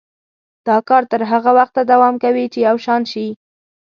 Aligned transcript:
دا 0.67 0.77
کار 0.89 1.03
تر 1.11 1.21
هغه 1.31 1.51
وخته 1.59 1.81
دوام 1.91 2.15
کوي 2.23 2.45
چې 2.53 2.59
یو 2.67 2.77
شان 2.85 3.01
شي. 3.11 3.27